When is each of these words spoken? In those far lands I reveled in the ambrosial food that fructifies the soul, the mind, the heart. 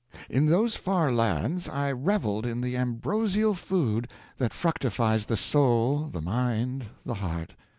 In 0.31 0.47
those 0.47 0.75
far 0.75 1.11
lands 1.11 1.69
I 1.69 1.91
reveled 1.91 2.43
in 2.47 2.61
the 2.61 2.75
ambrosial 2.75 3.53
food 3.53 4.07
that 4.39 4.51
fructifies 4.51 5.27
the 5.27 5.37
soul, 5.37 6.07
the 6.07 6.21
mind, 6.23 6.85
the 7.05 7.13
heart. 7.13 7.53